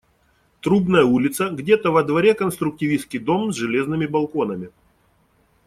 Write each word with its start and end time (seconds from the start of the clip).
Трубная 0.61 1.03
улица, 1.03 1.51
где-то 1.51 1.91
во 1.91 2.03
дворе 2.03 2.33
конструктивистский 2.33 3.19
дом, 3.19 3.51
с 3.51 3.55
железными 3.55 4.07
балконами. 4.07 4.71